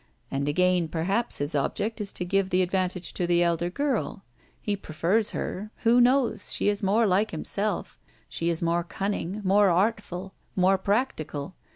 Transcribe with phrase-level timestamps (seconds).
[0.31, 4.23] And again perhaps his object is to give the advantage to the elder girl.
[4.59, 6.51] He prefers her who knows?
[6.51, 11.53] she is more like himself she is more cunning more artful more practical.